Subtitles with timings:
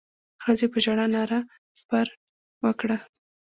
[0.43, 1.39] ښځې په ژړا ناره
[1.89, 2.07] پر
[2.63, 2.97] وکړه.